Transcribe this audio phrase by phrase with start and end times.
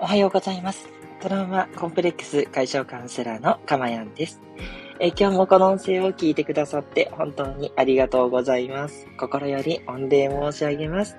[0.00, 0.88] おはようございます。
[1.20, 4.40] トラウマコンプレックス解消カウンセラーのかまやんです。
[5.00, 9.08] え今日もこの音声を聞いてくださって本当にありがとうございます。
[9.18, 11.16] 心より御礼申し上げます。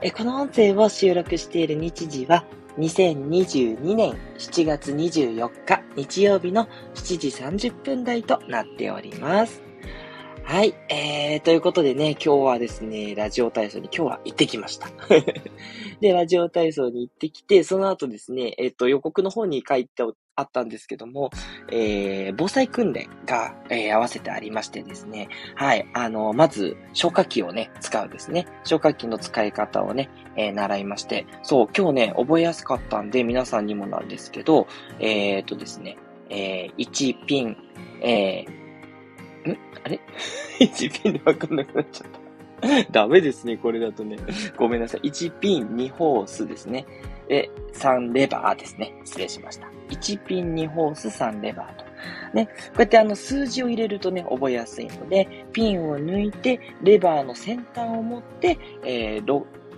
[0.00, 2.46] えこの音声を収録している日時は
[2.78, 7.28] 2022年7月24日日曜日の7時
[7.68, 9.67] 30分台となっております。
[10.50, 10.74] はい。
[10.88, 14.88] えー、ということでね、今日はですね、ラジオ体操に今日は行ってきました。
[16.00, 20.02] で、ラジオ体操に行ってきて、その後ですね、えっ、ー、と、予告の方に書いて
[20.36, 21.28] あったんですけども、
[21.70, 28.46] えー、防災訓練が、えー、合わせてありましてですね、はい、あの、まず、消火器をね、使うですね。
[28.64, 34.66] 消火器の使い方をね、えー、習いまして、そう、今日ね、覚えやすかったんで、皆さんにもなんですけど、
[34.98, 35.98] えー、っとですね、
[36.30, 37.56] えー、1ピン、
[38.00, 38.57] えー、
[39.88, 40.00] あれ
[40.60, 42.28] ?1 ピンでわかんなくなっちゃった。
[42.90, 44.16] ダメですね、これだとね。
[44.56, 45.08] ごめんなさい。
[45.08, 46.86] 1ピン、2ホースですね。
[47.28, 48.94] で、3レバーですね。
[49.04, 49.68] 失礼しました。
[49.90, 51.84] 1ピン、2ホース、3レバーと。
[52.34, 52.46] ね。
[52.46, 59.24] こうやってあの数字を入れるとね、覚えやすいので、ピンを抜いて、レバーの先端を持って、えー、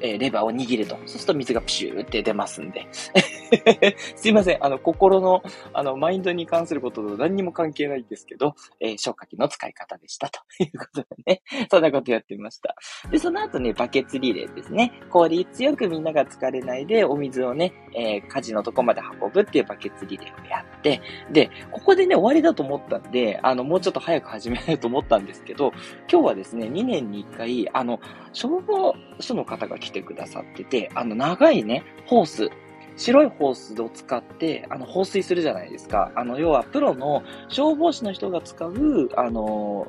[0.01, 0.97] えー、レバーを握ると。
[0.97, 2.87] そうすると水がプシューって出ますんで。
[4.17, 4.65] すいません。
[4.65, 11.43] あの、心の、あの、マインドに関することと何にも関係ないんですけど、えー、消火器の使い方でしたと いうことでね。
[11.71, 12.77] そんなことやってみました。
[13.11, 14.93] で、その後ね、バケツリレーですね。
[15.11, 25.73] 効率よくみんなが疲れないで、お水をね、えー、火事のとこまで運ぶっていうバケツリレーをやって、で、ここでね、終わりだと思ったんで、あの、もうちょっと早く始めないと思ったんですけど、
[26.11, 28.01] 今日はですね、2年に1回、あの、
[28.33, 32.51] 消防署の方が来てくださってて、あの、長いね、ホース、
[32.97, 36.13] 白いホースを使って、あの、放水するじゃないですか。
[36.15, 39.87] あの、要は、プロの消防士の人が使う、あの、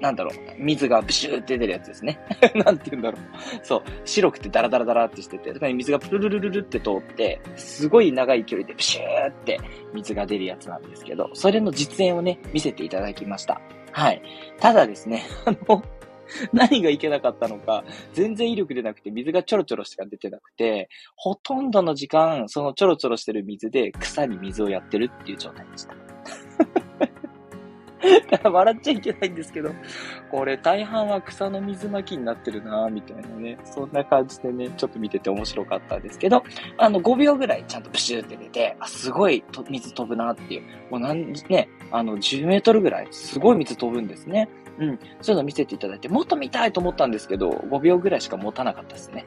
[0.00, 2.18] なんだろう、水がブシューって出るやつですね。
[2.64, 3.20] なんて言うんだろう。
[3.62, 9.60] そう、白くてダラダラダラってしてて、水がプルルルルルって通って、すごい長い距離でブシューって
[9.92, 13.60] 水が出るやつなんですけど、それの実演をね、見せていただきました。
[13.92, 14.22] はい。
[14.58, 15.82] ただですね、 あの、
[16.52, 25.94] 何がいけなかったのか、全然威力出なくて、水がちょろちょろしか出てなくて、ほとんどの時間、そのちょろちょろしてる水で草に水をやってるっていう状態でした。
[28.50, 29.70] 笑っちゃいけないんですけど、
[30.30, 33.58] これ大半は草の水まきになってるなみたいなね。
[33.64, 36.42] そんな感じでね、ちょっと見てて面白かったんですけど、
[36.78, 40.62] あの、5秒ぐらいちゃんとプシューって出て、あ、すごいと水飛ぶなっていう。
[40.90, 44.48] もうなん、ね、あの、10メートルぐらい、すごい水飛ぶんですね。
[44.80, 44.98] うん。
[45.20, 49.26] そういうの見せていただいて、もっと見たいと思ったんですけど、5秒ぐらいしか持たなかったですね。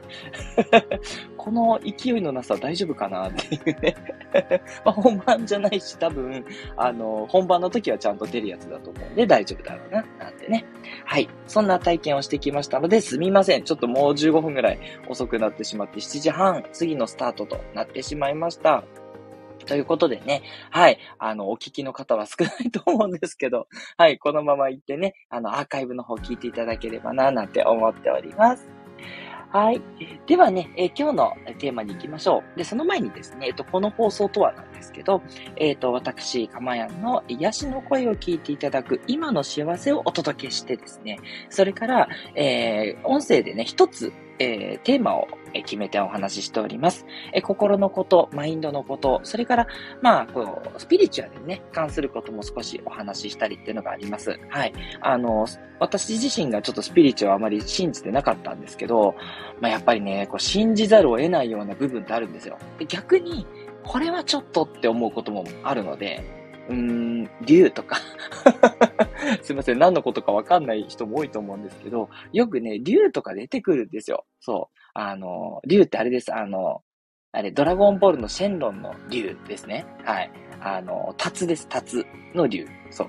[1.37, 3.95] この勢いのなさ大丈夫かなっていうね。
[4.83, 6.43] まあ、本番じゃないし、多分、
[6.75, 10.65] あの、本番の時はちゃんと出るやつだと思うんで大丈夫だろうな、なんてね。
[11.05, 11.29] はい。
[11.47, 13.63] そんな体験をしてきましたので、すみません。
[13.63, 18.83] ちょっともう15分ぐらい遅くなってしまって、7時半、次のスタートとなってしまいました。
[19.65, 28.67] ということでね、はい、あの、お聞きの方は少ないと思うんですけど、はい、このまま行ってね、あの、アーカイブの方聞いていただければな、なんて思っております。
[29.53, 29.83] はい。
[30.25, 32.57] ではね、えー、今日のテーマに行きましょう。
[32.57, 35.21] で、その前にですね、えっと、この放送とはなんですけど、
[35.57, 41.19] えっと、私、かまやんの癒しの声を聞いていただく今の幸せをお届けしてですね、
[41.51, 47.05] それから、えー、音声でね、一つ、えー、テーマを決めてお話ししております。
[47.33, 49.67] え心のこと、マインドのこと、それから、
[50.01, 54.39] まあ、こう、スピリチュアルにね、関することも少しお話ししたりっていうのがあります。
[54.49, 54.73] はい。
[55.01, 55.45] あの、
[55.79, 59.15] 私自身がちょっとスピリチュアルあまり信じてなかったんですけど、
[59.61, 62.57] まあ、やっぱりね、こう、信じざるを得ないような部分ってあるんですよ。
[62.79, 63.45] で逆に、
[63.83, 66.23] これはちょっとって思うこともあるので、
[66.69, 67.97] うーん、竜とか
[69.43, 74.25] すいません、何のことかわかんない人も多いと思うんですけど、よくね、竜とか出てくるんですよ。
[74.39, 74.79] そう。
[74.93, 76.33] あの、竜ってあれです。
[76.33, 76.81] あの、
[77.33, 79.85] あれ、ドラゴンボールのシェンロンの竜ですね。
[80.05, 80.31] はい。
[80.61, 81.67] あの、タツです。
[81.67, 82.65] タツの竜。
[82.89, 83.05] そ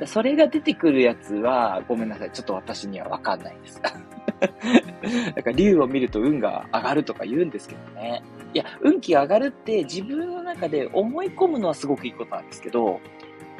[0.00, 0.06] う。
[0.06, 2.32] それが出てくるやつは、ごめんなさい。
[2.32, 3.80] ちょっと私にはわかんないです。
[5.34, 8.22] なんか竜を見ると運が上がるとか言うんですけどね。
[8.52, 13.00] いや、運気が上がるって自分の中で思い込むのはすごくいいことなんですけど、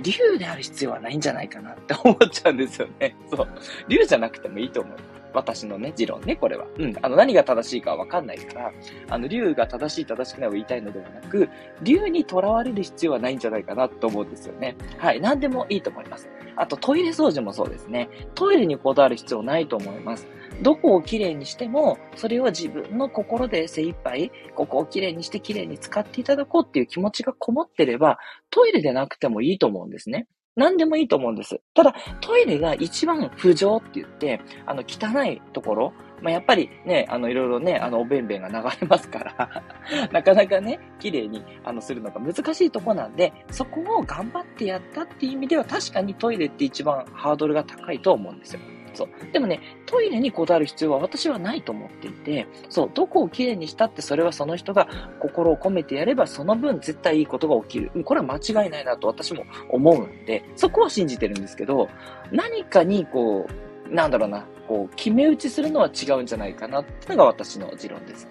[0.02, 3.16] 竜である必要はないんじゃないかなって思っちゃうんですよね。
[3.30, 3.48] そう。
[3.88, 4.96] 竜じゃなくてもいいと思う。
[5.34, 6.66] 私のね、持論ね、これは。
[6.78, 6.94] うん。
[7.02, 8.72] あの、何が正しいかわかんないから、
[9.10, 11.48] あの、竜が正しい正しくないを言いたいのではなく、
[11.82, 14.74] 竜に囚われる必要はないんじゃないかなと思うんですよね。
[14.96, 15.20] はい。
[15.20, 16.28] 何でもいいと思います。
[16.56, 18.08] あと、トイレ掃除もそうですね。
[18.34, 20.26] トイレにこだわる必要ないと思います。
[20.62, 28.18] どこをきれいにしても、それを自分の心で精一杯、ここをきれいにしてきれいに使っていただこうっていう気持ちがこもってれば、
[28.50, 30.26] トイレでなくてもいいと思うんですね。
[30.56, 31.60] 何でもいいと思うんです。
[31.72, 39.62] ただ、トイレが一番不浄って言って、あの、汚いところ、まあ、やっぱりね、あの、いろいろね、あの、おべんべんが流れますから
[40.10, 48.60] なかなかね、綺麗に、あの、するのが難しいとこなんで、そこを頑張ってやったっていう意味では、確かにトイレって一番ハードルが高いと思うんですよ。
[48.98, 49.32] そう。
[49.32, 54.88] でもね、トイレにこだわる必要は私はないと思っていて、そう、どこをきれいにしたってそれはその人が
[55.20, 58.04] 心を込めてやればその分絶対いいことが起きる。
[58.04, 61.88] これは間違いないなと私も思うんで、そこは信じてるんですけど、
[62.32, 63.46] 何かにこ
[63.88, 68.28] う、なんだろうな、こう、決め打ちするのは違うんじゃないかなってのが私の持論です。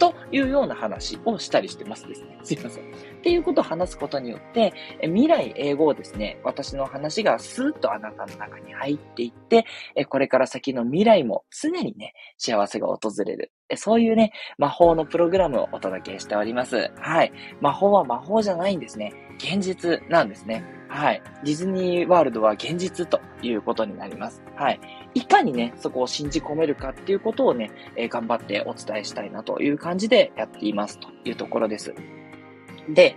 [0.00, 2.38] というような話をしたりしてますですね。
[2.42, 2.84] すいません。
[2.84, 2.86] っ
[3.22, 9.66] ていうことを話すことによって、未来英語をですね、私の話がスーッとあなたの中に入っていって、
[10.08, 13.52] これから先の未来も常にね、幸せが訪れる。
[13.76, 16.90] そういうね、魔法のプログラムをお届けしております。
[16.96, 17.32] はい。
[17.60, 19.12] 魔法は魔法じゃないんですね。
[19.36, 20.64] 現実なんですね。
[20.88, 21.22] はい。
[21.44, 24.42] ディズニーワールドは現実ということになります。
[24.56, 24.80] はい。
[25.14, 31.94] いかにね、そこを信じ込めるかっていうことをね、えー、頑張ってお伝えしたいなという感じでやっていますというところです。
[32.88, 33.16] で、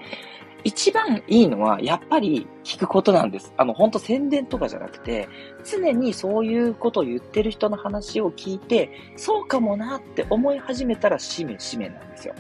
[0.64, 3.54] 一番いいのは、やっぱり聞くことなんです。
[3.58, 5.28] あの、ほんと宣伝とかじゃなくて、
[5.64, 12.34] 常にそういうことを言ってる人の話を聞いて、そうかもなって思い始めたら、しめしめなんですよ。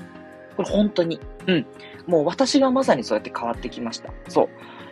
[0.55, 1.19] これ本当に。
[1.47, 1.65] うん。
[2.07, 4.13] もう私がまさにそうやって変わってきました。
[4.29, 4.49] そう。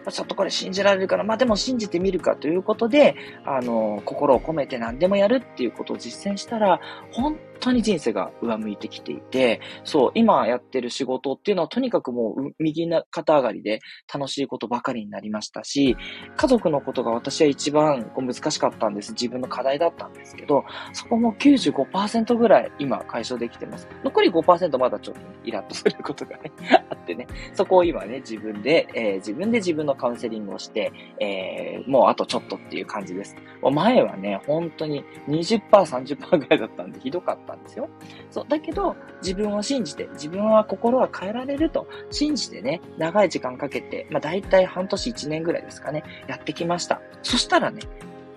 [0.10, 3.16] ちょっとこれ信じられるから、まあでも信じてみるかということで、
[3.46, 6.80] あの、心を込めて何でもやるっていうことを実践したら、
[7.12, 13.80] 本当に人生が上向いてきていて、そう、今やってる仕事っていうのはとにかくもう右肩上がりで
[14.14, 15.96] 楽しいことばかりになりましたし、
[16.36, 19.14] 家族のことが私は一番難しかったんです。
[19.14, 23.88] 自分の課題だったんですけど、そこも95%ぐらい今解消できてます。
[24.04, 26.52] 残り5%まだちょっとイラッとすることがね、
[26.90, 33.36] あってね、そこを今ね、自分で、えー、自分で自分のカウンセリングをして、えー、もうあとちょっとっていう感じです。
[33.72, 37.90] 前はね、本当に20%、30%ぐらいだったんでひどかったんですよ。
[38.30, 38.46] そう。
[38.48, 47.02] だけど、自分を信じて、自分は心は変えられると信じてね、長い時間かけて、まあ大体半年1年ぐらいですかね、やってきました。
[47.24, 47.82] そしたらね、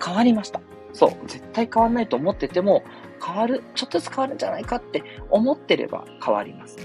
[0.04, 0.60] 変わりました。
[0.92, 1.10] そう。
[1.26, 2.84] 絶対変わんないと思ってても、
[3.24, 6.78] 変わる、ちょっとずつ変わるんじゃないかって思ってれば変わります、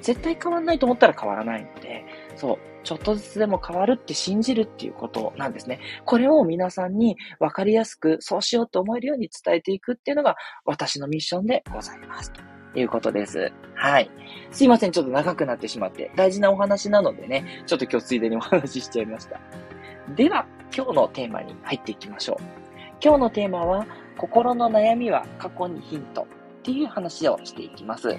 [0.00, 2.04] 絶対変わんないと思ったら変わらないので、
[2.36, 2.58] そう。
[2.82, 5.80] ちょっとずつでも変わるって信じるっていうことなんですね。
[6.04, 12.32] これを皆さんに分かりやすく、そうしようと思えるように伝えていくっていうのが私のミッションでございます。
[12.32, 13.52] ということです。
[13.74, 14.10] はい。
[14.50, 14.92] すいません。
[14.92, 16.12] ちょっと長くなってしまって。
[16.16, 19.40] 大事なお話なのでね、ちょっと今日ついでにお話ししちゃいました。
[20.14, 22.42] では、今日のテーマに入っていきましょう。
[23.02, 23.86] 今日のテーマは、
[24.16, 28.16] 心の悩みは過去にヒントっていう話をしていきます。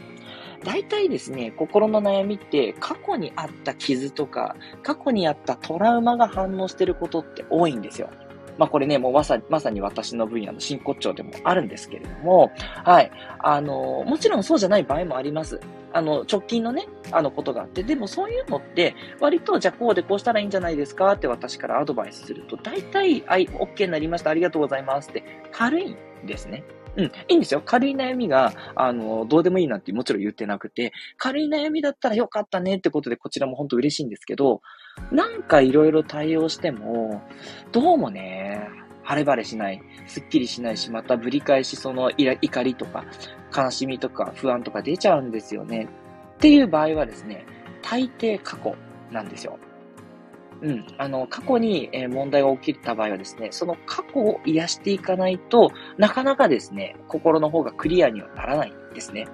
[0.63, 8.09] 大体ですね、心の悩みって過去にあった傷とか、過去にあったトラウマが反応してることって多いんですよ。
[8.57, 12.51] まあこれね、もうまさまさに私の分野の真骨頂でもあるんですけれども、
[12.83, 13.11] はい。
[13.39, 15.59] あの、もちろんそうじゃない場合もあります。
[15.93, 26.63] あの、直近のね、あのことがあって、でもそういうのって、割と、じゃあこうでこうしたらいいんじゃないですかって私からアドバイスすると、大体、はい、OK になりました、ありがとうございますって、軽いんですね。
[26.97, 27.61] うん、いいんですよ。
[27.65, 34.61] 軽い悩みが、あの、どうでもいいなんてもちろん言ってなくて、軽い悩みだったらよかったねってことで、こちらも本当嬉しいんですけど、
[35.11, 37.21] なんかいろいろ対応しても、
[37.71, 38.67] どうもね、
[39.03, 43.05] 晴れ晴れしない、すっきりしないし、またぶり返しその怒りとか、
[43.55, 45.87] 悲しみとか不安とか出ちゃうんですよね。
[46.35, 47.45] っていう場合はですね、
[47.81, 48.75] 大抵過去
[49.11, 49.57] なんですよ。
[50.61, 50.85] うん。
[50.97, 59.27] あの、過去に、え問題が起きた場合はですね、その過去を癒していかないとなかなかですね、心の方がクリアにはならないんですね。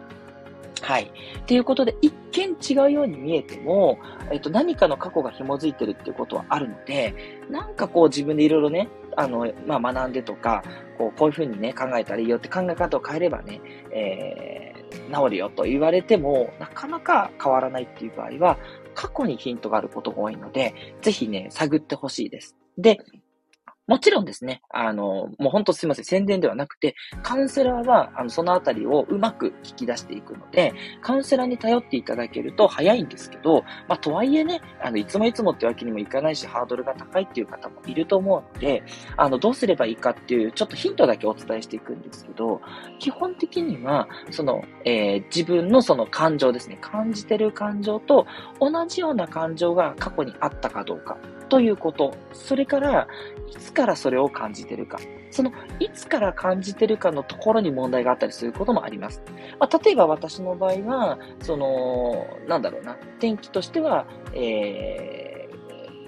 [0.82, 1.12] はい。
[1.48, 4.00] ということで、一見違うように見えても、
[4.32, 7.14] えっと、何かの過去が紐づいてるっていうことはあるので、
[7.50, 10.64] なんかこう自分でいろいろね、あの、まあ、学んでとか、
[10.98, 13.60] こう、こういうふうにね、考えたらいいよって考え方を変えればね、
[13.92, 18.58] えー、治るよと言われても、なかなか変わらないっていう場合は、
[18.98, 20.74] 過去にヒントがあることが多いので、
[21.04, 22.58] ぜひね、探ってほしいです。
[22.80, 22.98] で、
[23.88, 38.84] もちろんですね、あの、もうほんとすいません、宣伝ではなくて、カウンセラーは、あの、そのあたりをうまく聞き出していくので、カウンセラーに頼っていただけると早いんですけど、まあ、とはいえね、あの、いつもいつもってわけにもいかないし、ハードルが高いっていう方もいると思うので、
[39.16, 42.62] あの、どうすればいいかっていう、ちょっとヒントだけお伝えしていくんですけど、
[43.00, 48.28] 基本的には、その、えー、自分のその感情ですね、感じてる感情と
[48.60, 51.18] 同じような感情が過去にあったかどうか。
[51.50, 53.08] ということ、それから、
[53.48, 55.00] いつからそれを感じてるか。
[55.32, 59.22] その、いつから感じてるかのところに問題があったりすることもあります。
[59.60, 65.27] まあ、例えば私の場合は、その、なんだろうな、天気としては、えー、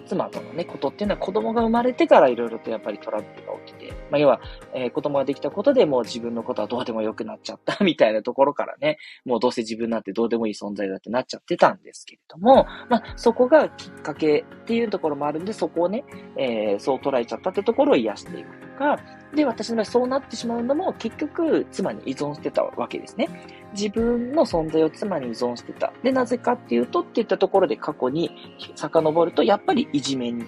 [0.10, 4.42] 妻とのね、ことっていうのは子供が生まれてからいろいろとやっぱりトラブルが起きて、まあ、要は、
[4.74, 16.04] えー、子供ができたことでもう自分のことはどうでもよくなっちゃったみたいなところからね、もうどうせ自分なんてどうでもいい存在だってなっちゃってたんですけれども、まあ、そこがきっかけっていうところもあるんで、そこをね、
[16.38, 18.69] えー、そう捉えちゃったってところを癒していく。
[18.80, 19.00] が、
[19.36, 23.30] で、私の場合そうなってしまうのも結局妻に依存してたわけですね。
[23.74, 25.94] 自分の存在を妻に依存してた。
[26.02, 28.32] で、なぜかっていうとっていったところで過去に
[28.76, 30.46] 遡ると、やっぱりいじめに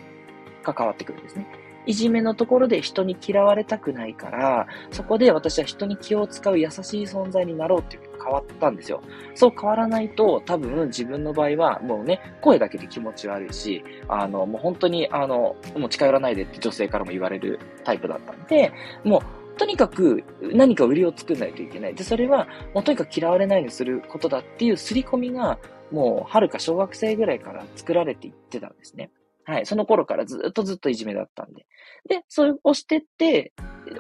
[0.63, 1.45] 関わってくるんですね。
[1.85, 9.01] いじめのところで人に嫌われたくないから、そこで私は人に気を使う優しい存在になろうっていう変わったんですよ。
[9.33, 18.71] そう変わらないと、多分自分の場合は、もうね、声だけで気持ち悪いし、あの、もう本当に、あの、もう近寄らないでって女性からも言われるタイプだったんで、
[19.03, 19.21] もう、
[19.57, 21.95] とにかく何か売りを作んないといけない。
[21.95, 25.59] で、それは、もうとにかく嫌われないようにすることだっていう刷り込みが、
[25.91, 29.11] もう、はるか小学生ぐらいから作られていってたんですね。
[29.43, 29.65] はい。
[29.65, 31.65] その頃からずっとずっといじめだったんで。
[32.07, 33.53] で、それをしてって、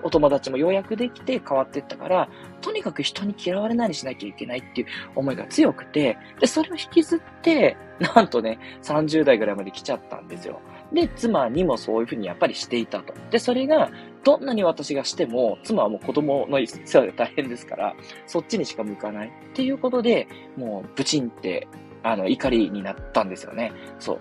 [0.03, 2.29] お友達もようやくできて変わってったから、
[2.61, 7.75] とにかく人に嫌われないにしなきゃいけないっていう思いが強くて、で、それを引きずって、
[8.15, 10.61] なんとね、30代ぐらいまで来ちゃったんですよ。
[10.93, 13.13] で、妻にもそういうふうにやっぱりしていたと。
[13.29, 13.89] で、それが、
[14.23, 17.95] どんなに私がしても、妻はもう子供の世話で大変ですから、
[18.27, 19.29] そっちにしか向かない。
[19.29, 21.67] っていうことで、もう、ブチンって、
[22.03, 23.71] あの、怒りになったんですよね。
[23.99, 24.19] そう。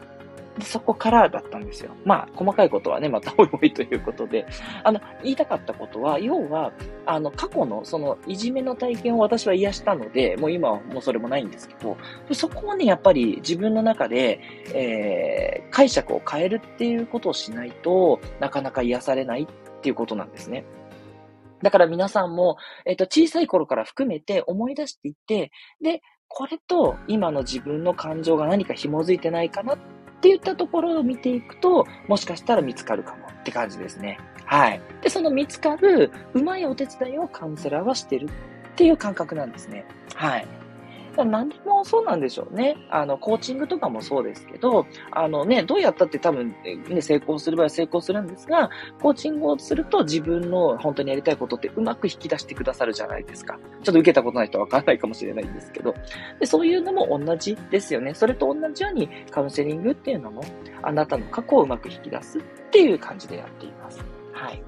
[0.60, 1.90] で、そこからだったんですよ。
[2.04, 4.46] まあ、細かいことはね、またおいおいということで、
[4.84, 6.72] あの、言いたかったことは、要は、
[7.06, 11.96] あの、過去の、その、いじめの体験を私は癒したので、もう今はもうそれもないんですけど、
[12.32, 14.40] そこをね、やっぱり自分の中で、
[14.74, 20.64] えー、解釈を変えるっていうことをしないとなかなか癒されないっていうことなんですね。
[21.62, 25.50] だから皆さんも、えっ、ー、と、小さい頃から含めて思い出していって、
[25.80, 26.02] で、
[26.32, 29.78] これと今の自分の感情が何か紐づいてないかなっ
[30.20, 34.20] って言ったところを見ていくと、もしかしたら見つかるかもって感じですね。
[34.44, 34.82] はい。
[35.00, 38.28] で、その見つかるうまいお手伝いをカウンセラーはしてるっ
[38.76, 39.86] ていう感覚なんですね。
[40.14, 40.46] はい。
[41.16, 42.76] 何でもそうなんでしょうね。
[42.90, 46.54] あの、コーチングとかもそうですけど、あのね、どうやったって多分、
[46.88, 53.58] ね、成功する場合は成功するんですが、コーチングをすると自分の本当にやりたいことってうまく引き出してくださるじゃないですか。
[53.82, 55.94] ちょっと受けたことない人はわからないかもしれないんですけど。
[56.38, 58.14] で、そういうのも同じですよね。
[58.14, 60.42] それと同じようにカウンセリングっていうのも、
[60.82, 64.00] あなたの過去をうまく引き出すっていう感じでやっています。
[64.32, 64.62] はい。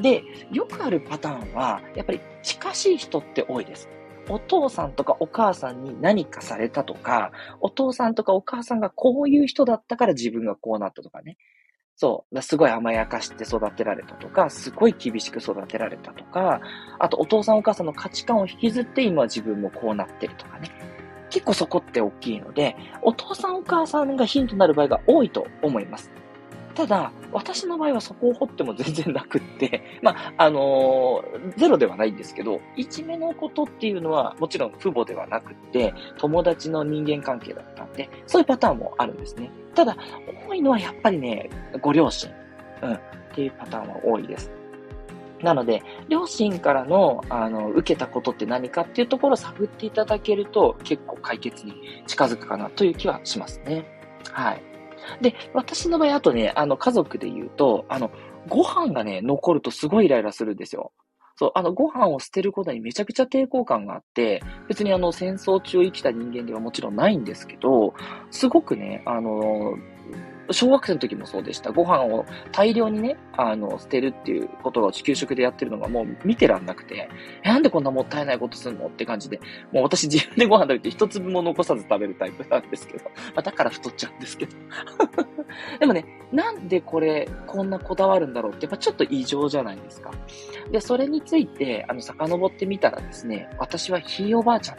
[0.00, 3.88] で、よくあるパターンは、やっぱり近しい人って多いです。
[4.28, 7.30] お父さんとかお母さんに何かされたとか、
[7.60, 11.36] お父さんとかお母さんがこういう人だったから自分がこうなったとかね。
[11.96, 12.42] そう。
[12.42, 16.60] すごい甘やかして育てられたとか、すごい厳しく育てられたとか、
[16.98, 20.70] あとお父さんお母さんの価値観を引きずって今自分もこうなってるとかね。
[21.30, 26.10] 結構そこって大きいので、お父さんお母さんがヒントになる場合が多いと思います。
[26.76, 39.50] ただ、私の場合はそこを掘っても全然なくって、 まあ、あのー、ゼロではないんですけど、一目のことっていうのはもちろん父母ではなくって、友達の人間関係だったんで、そういうパターンもあるんですね。
[39.74, 39.96] ただ、
[40.46, 41.48] 多いのはやっぱりね、
[41.80, 42.30] ご両親、
[42.82, 43.00] うん、っ
[43.34, 44.52] ていうパターンは多いです。
[45.42, 53.86] なので、両親からの、あの、受けたことって何かっていうところを探っていただけると、結構解決に近づくかなという気はしますね。
[54.30, 54.75] はい。
[55.20, 58.10] で、私の場合、あとね、あの、家族で言うと、あの、
[58.48, 60.92] ご飯がね、残るとすごいイライラするんですよ。
[61.36, 67.94] そう、あの、ご飯を捨てることにめちゃくちゃ抵抗感があって、別にあの、戦争中生きた人間ではもちろんないんですけど、
[68.30, 69.74] すごくね、あの、
[70.50, 71.72] 小学生の時もそうでした。
[71.72, 77.08] ご飯を大量にね、あの、捨てるっていうことを給食でやってるのがもう見てらんなくて、
[77.44, 79.40] なんでこんなもったいないことすんのって感じで、
[79.72, 84.56] もう私自分でご飯食べて一粒も残さず食べるタイプなんですけど、まあ、だから太っちゃうんですけど。
[85.80, 90.10] でもね、なんでこれ、こんなこだわるんだろうって、やっぱちょっと異常じゃないですか。
[90.70, 94.78] で、それについて、あの、遡ってみたらですね、私はひいおばあちゃん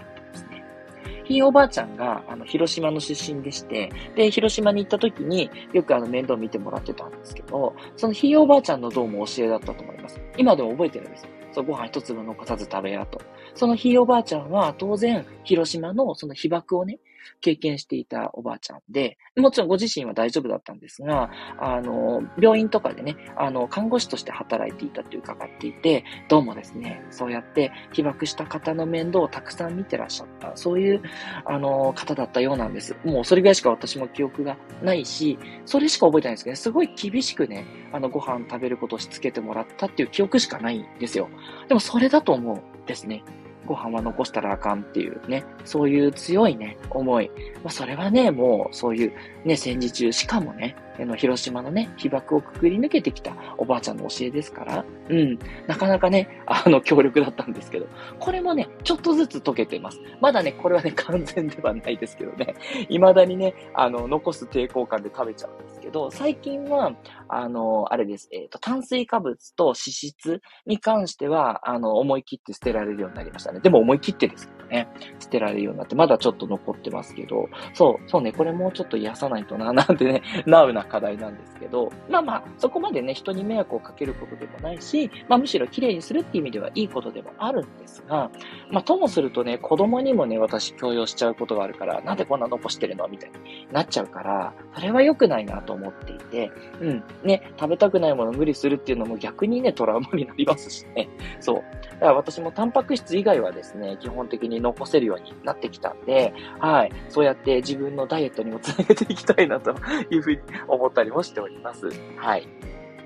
[1.27, 10.21] ひいおばあちゃんが、あの、広島の出身でして、で、広島に行った時によくあの、面倒見てもらってたんですけど、そのひいおばあちゃんのどうも教えだったと思います。
[10.37, 11.29] 今でも覚えてるんですよ。
[11.51, 13.19] そう、ご飯一粒残さず食べやと。
[13.55, 16.99] そのひいおばあちゃんは当然、広島のその被爆をね、
[17.41, 21.29] 経験していたおばあちゃんで、もちろんご自身は大丈夫だったんですが、
[21.59, 31.01] あの、病院とかでね、あの、看護師として働いていたって伺っていて、どうもですね、そうやって被爆した方の面倒をたくさん見てらっしゃった、そういう、
[31.45, 32.95] あの、方だったようなんです。
[33.03, 41.29] もうそれぐらいしか私も記憶がないし、それしか覚えてないんですけど、ね、すごい厳しくね、あの、ご飯食べることをしつけてもらったっていう記憶しかないんですよ。
[41.67, 43.23] でもそれだと思うんですね。
[43.67, 47.29] ご飯は残したらあかんっていうね、そういう強いね、思い。
[47.63, 49.13] まあ、それはね、もう、そういう
[49.45, 57.87] ね、戦時中、しかもね、の、広島のね、被爆をくくり抜けてきたおばあちゃんの教えですから、うん、なかなかね、あの、強力だったんですけど、
[58.19, 59.99] これもね、ちょっとずつ解けてます。
[60.21, 62.55] まだね、これはね、完全ではないですけどね、
[62.89, 66.93] 未だにね、あの、残す抵抗感で食べちゃうんですけど、最近は、
[67.29, 73.59] あの、あれです、えっ、ー、と、炭水化物と脂質に関しては、あの、思い切って捨てられるようになりましたね。
[73.59, 74.87] でも思い切ってですね、
[75.19, 88.29] 捨てられるようになって、まだちょっと残ってますけど、そう、そうね、これもうちょっと癒さないとな、なんてね、 ナウな課題なんですけど、まあまあ、そこまでね、人に迷惑をかけることでもないし、まあむしろ綺麗にするっていう意味ではいいことでもあるんですが、
[88.71, 101.09] まあともするとね、子供にもね、私強要しちゃうことがあるから、なんでこんな残してるのみたいになっちゃうから、それは良くないなと思っていて、うん、ね、食べたくないもの無理するっていうのも逆にね、トラウマになりますしね。
[101.39, 101.55] そう。
[101.55, 106.91] だから私もタンパク質以外はですね、基本的に残せるようになってきたんで、はい。
[107.09, 109.75] そうやって自分のダイエットにもつなげていきたいなと
[110.09, 111.89] いうふうに思ったりもしております。
[112.17, 112.47] はい。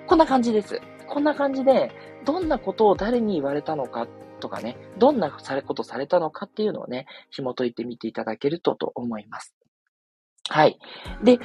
[0.08, 0.81] こんな感じです。
[1.08, 1.91] こんな感じで、
[2.25, 4.08] どんなことを誰に言われたのか
[4.39, 9.55] とかね、どんなことされたのかっていうのをね、紐解いてみていただけるとと思います。
[10.51, 10.77] はい。
[11.24, 11.39] で、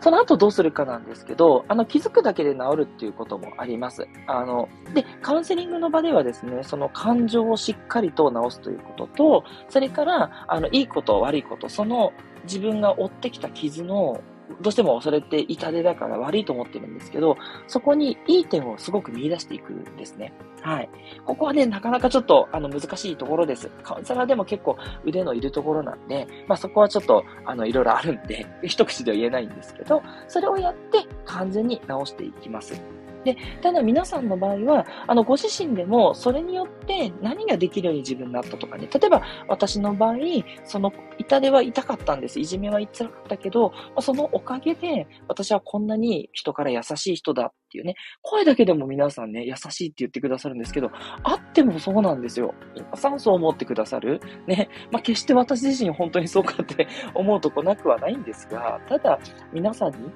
[0.00, 4.06] その後どうするかなんですけど、あの、気づくだけで治るっていうこともあります。
[4.26, 12.12] あの、で、カウンセリングの場ではですね、その感情をしっかりと治すということと、それから、あの、いいこと、悪いこと、その
[12.44, 14.20] 自分が負ってきた傷の
[14.60, 20.32] どうしてもそれって痛手だから悪いと思ってるんですけど、そこにいい点をすごく見出していくんですね。
[20.62, 20.90] はい。
[21.24, 23.70] ここはね、なかなかちょっと、あの、難しいところです。
[23.82, 32.80] カウンセラーでも結構腕のいるところなんで、まあそこはちょっと、あの、いろいろあるんで、 一口では言えないんですけど、それをやって完全に直していきます。
[33.24, 38.88] で、ただ皆さんの場合は、あの、ご自身でも、それによって何ができるように自分になったとかね。
[38.92, 40.16] 例えば、私の場合、
[40.64, 42.40] その、痛手は痛かったんです。
[42.40, 50.90] いじめは辛かったけど、そのおかげで、私はこんなに人から優しい人だっていうね、声だけでも皆さんね、優しいって言ってくださるんですけど、
[51.22, 52.54] あってもそうなんですよ。
[52.74, 54.20] 皆さんそう思ってくださる。
[54.46, 59.18] ね、まあ、決して私自身本当にそうかって思うとこなくはないんですが、ただ、
[59.52, 60.10] 皆さんに、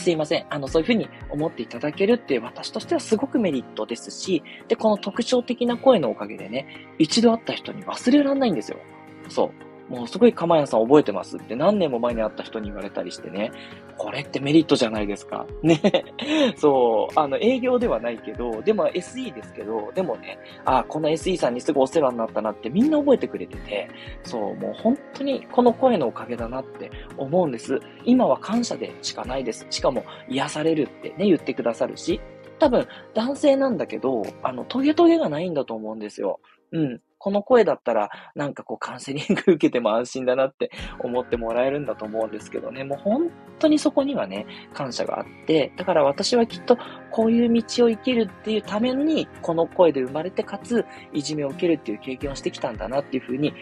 [0.00, 0.46] すいません。
[0.50, 6.66] あの、そういうふうに思っていただけるって私としてはすごくメリットですし、で、この特徴的な声のおかげでね、
[6.98, 8.78] 一度会った人に忘れられないんですよ。
[9.28, 9.69] そう。
[9.90, 13.50] もうすごい釜屋さん覚えてますって何年も前に会った人に言われたりしてね、
[13.98, 15.46] これってメリットじゃないですか。
[15.62, 15.80] ね。
[16.56, 23.90] そう、あの、営業ではないけど、でも SE ですけど、でもね、あ、この SE さんにすぐお世話になったなってみんな覚えてくれてて、
[24.22, 27.80] そう、もう本当にこの声のおかげだなって思うんです。
[28.04, 29.66] 今は感謝でしかないです。
[29.70, 32.20] しかも癒されるってね、言ってくださるし、
[32.60, 36.38] 多分男性なんだけど、あの、トゲトゲがないんだと思うんですよ。
[36.72, 37.00] うん。
[37.20, 46.78] この声だったら、なんかこうカウンセリング受けても安心だなって思ってもらえるんだと思うんですけどね、もう本当にそこにはね、感謝があって、だから私はきっと
[47.10, 53.52] こういう道を生きるっていうために、この声で生まれて、かつ、いじめを受けるっていう経験をしてきたんだなっていうふうに、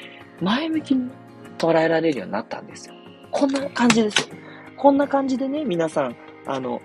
[0.41, 1.11] 前向きに
[1.59, 2.95] 捉えられるようになったんですよ。
[3.33, 4.29] こんな感じです。
[4.77, 6.17] こんな感じでね、皆さん、
[6.47, 6.81] あの、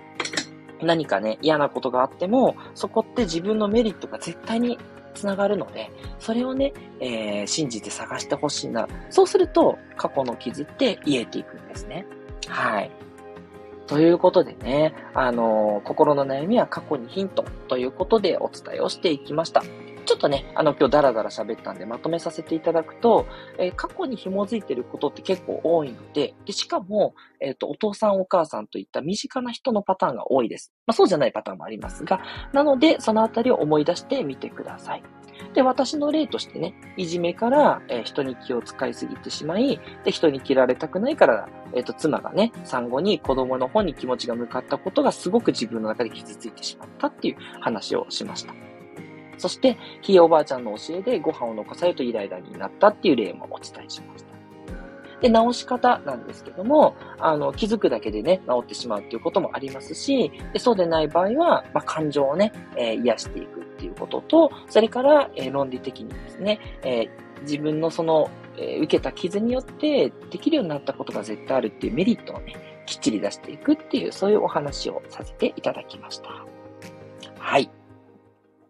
[0.82, 4.76] 何かね、嫌なことがあっても、そこって自分のメリットが絶対に
[5.14, 8.88] つながるので、それをね、えー、信じて探してほしいな。
[9.10, 12.06] そうすると、過去の傷って癒えていくんですね。
[12.48, 12.90] はい。
[13.86, 19.62] ということでね、あのー、心の悩みは過去にヒントということでお伝えをしていきました。
[20.04, 23.26] ちょっとね、あの、今日ダラダラ喋ったんでまとめさせていただくと、
[23.58, 30.72] えー、過去に紐づいてることって結構多いので、で、しかも、えっ、ー、と、お父さんお母さんといった身近な人のパターンが多いです。
[30.86, 32.20] まあ、そうじゃないパターンもありますが、
[32.52, 35.02] なので、そのあたりを思い出してみてください。
[35.54, 48.73] で、私の例としてね、いじめから、えー、人に気を使いすぎてしまい、で、人に切られたくないから、えっ、ー、と、妻がね、産後に子供の方に気持ちが向かったことがすごく自分の中で傷ついてしまったっていう話をしました。
[49.38, 54.34] そして、ひいおばあちゃんの教えでご飯を残されるとイライラになったっていう例もお伝えしました。
[55.20, 72.54] で、直し方なんですけども、あの、気づくだけでね、治ってしまうっていうこともありますし、でそうでない場合は、まあ、感情をね、えー、癒していくっていうことと、それから、えー、論理的にですね、えー、自分のその、え受けた傷によってできるようになったことが絶対あるっていうメリットをね、
[72.86, 76.28] きっちり出していくっていう、そういうお話をさせていただきました。
[77.38, 77.70] はい。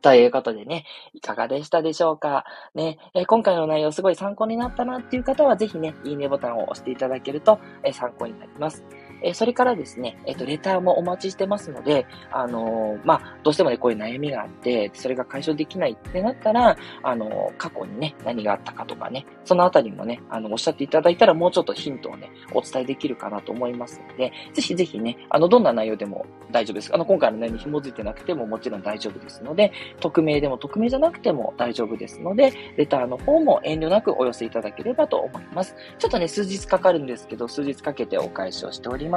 [0.04, 2.44] ということでね、いかがでしたでしょうか？
[2.74, 8.84] ね、え、今回の内容すごい参考になったなっていう方は、ぜひね、いいねボタンを押していただけると、え、参考になります。
[9.24, 26.94] え、それからですね、えっ、と、レターもお待ちしてますので、あのまあ、どうしてもね、こういう悩みがあって、それが解消できないってなったら、あの過去にね、何があったかとかね、そのあたりもね、あの、おっしゃっていただいたら、もうちょっとヒントをね、お伝えできるかなと思いますので、ぜひぜひね、あの、どんな内容でも大丈夫です。
[26.94, 35.74] あの、今回の内容に紐づいてなくてももちろん大丈夫ですので、匿名でも匿名じゃなくても大丈夫ですので、レターの方も遠慮なくお寄せいただければと思います。
[35.98, 39.13] ちょっとね、数日かかるんですけど、数日かけてお返しをしております。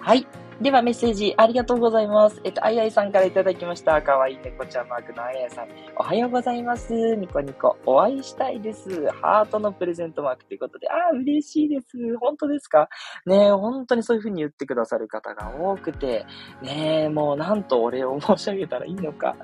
[0.00, 0.26] はい。
[0.62, 2.40] ではメッセージありがとうございます。
[2.44, 4.00] えっと、あいあいさんからいただきました。
[4.00, 5.68] かわいい猫ちゃんマークのあいあいさん。
[5.96, 7.16] おはようございます。
[7.16, 7.76] ニコニコ。
[7.84, 9.08] お会いしたいです。
[9.20, 12.16] ハートのプレゼントマークということで、ああ、嬉しいです。
[12.20, 12.88] 本当ですか？
[13.26, 16.24] ねえ、本当にそういう風に言ってくださる方が多くて、
[16.62, 19.34] ねえ、もうなんとお礼を申し上げたらいいのか。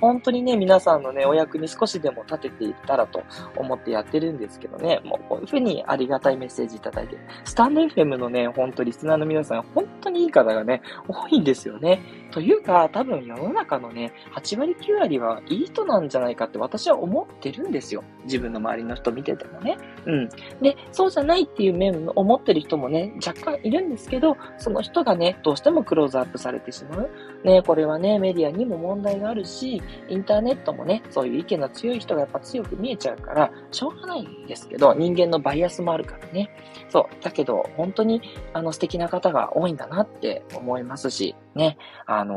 [0.00, 3.22] 本当にね、皆さんのね、お役に少しでも立てていったらと
[3.58, 12.00] 思ってやってるんですけどね、もうこういう風にありがたいメッセージいただいて、スタンド FM のね、本当リスナーの皆さん、本当にいい方ががね、多いんですよね。
[12.30, 18.02] というか、多分世の中のね、8割9割はいい人なんじゃないかって私は思ってるんですよ。
[18.24, 19.76] 自分の周りの人見ててもね。
[20.06, 20.28] うん。
[20.60, 27.10] で、そうじゃないっていう面を思ってる人もね、若干いるんですけど、その人がね、どうしてもクローズアップされてしまう。
[27.44, 36.50] ね、これはね、メディアにも問題があるし、インターネットもね、そういう意見の強い人がやっぱ強く見えちゃうから、しょうがないんですけど、人間のバイアスもあるからね。
[36.88, 37.22] そう。
[37.24, 41.76] だけど、本当に、あの、素敵な方が多いんだなって思いますし、ね、
[42.06, 42.36] あのー、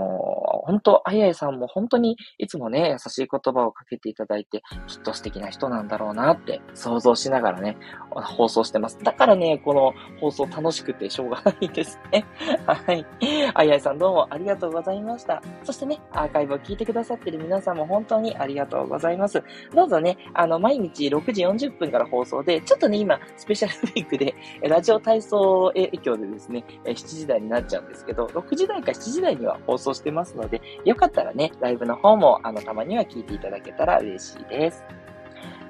[0.65, 7.77] 本当、あややさんも本当にいつもね、優しい言葉をかけていただいて、きっと素敵な人なんだろうなって想像しながらね、
[8.09, 8.97] 放送してます。
[9.03, 12.25] だからね、この放送楽しくてしょうがないですね。
[12.65, 13.05] はい。
[13.53, 15.41] あややさんどうもありがとうございました。
[15.63, 19.43] そしてね、アーカイブを聞いてくださってる皆さんも本当にありがとうございます。
[19.73, 24.33] どうぞね、あの、毎日6時40分から放送で、ちょっとね、今、スペシャルウィークで、
[24.67, 34.83] ラジオ体操影響でですね、7時台になっちゃうんですけど、6時台か7時台には放送してますのでで、よかったらね、ライブの方も、あの、たまには聞いていただけたら嬉しいです。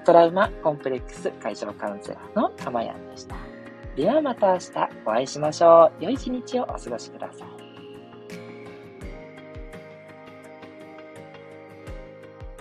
[0.06, 3.36] トラウマコンプレックス解消カウンセラーのたまやんでした。
[3.96, 4.72] ではまた明日
[5.06, 6.04] お会いしましょう。
[6.04, 7.55] 良い一日をお過ごしください。